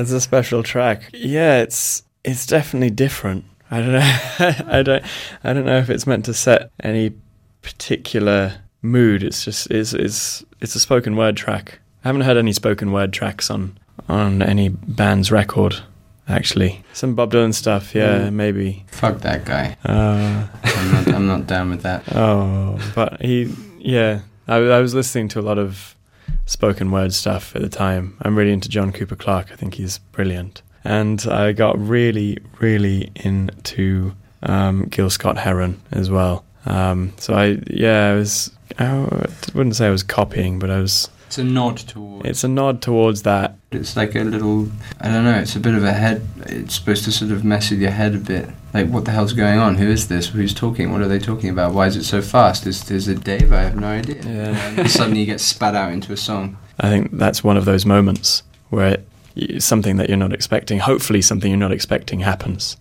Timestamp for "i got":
31.28-31.78